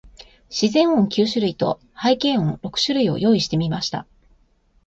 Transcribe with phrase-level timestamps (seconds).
[0.49, 4.07] 自然音九種類と、背景音六種類を用意してみました。